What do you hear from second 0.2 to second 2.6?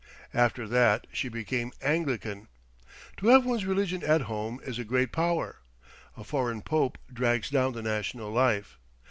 After that she became Anglican.